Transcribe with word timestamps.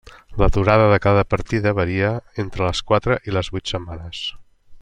La 0.41 0.47
durada 0.53 0.87
de 0.91 0.99
cada 1.03 1.23
partida 1.33 1.75
varia 1.81 2.09
entre 2.47 2.65
les 2.69 2.83
quatre 2.93 3.21
i 3.29 3.37
les 3.39 3.55
vuit 3.57 3.75
setmanes. 3.75 4.29